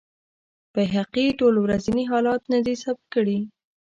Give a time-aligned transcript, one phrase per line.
[0.73, 3.39] بیهقي ټول ورځني حالات نه دي ثبت کړي.